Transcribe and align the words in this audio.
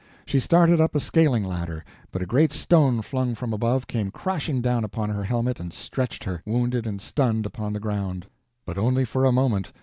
She 0.25 0.39
started 0.39 0.81
up 0.81 0.95
a 0.95 0.99
scaling 0.99 1.43
ladder, 1.43 1.85
but 2.11 2.23
a 2.23 2.25
great 2.25 2.51
stone 2.51 3.03
flung 3.03 3.35
from 3.35 3.53
above 3.53 3.85
came 3.85 4.09
crashing 4.09 4.59
down 4.59 4.83
upon 4.83 5.11
her 5.11 5.23
helmet 5.25 5.59
and 5.59 5.71
stretched 5.71 6.23
her, 6.23 6.41
wounded 6.43 6.87
and 6.87 6.99
stunned, 6.99 7.45
upon 7.45 7.73
the 7.73 7.79
ground. 7.79 8.25
But 8.65 8.79
only 8.79 9.05
for 9.05 9.25
a 9.25 9.31
moment. 9.31 9.71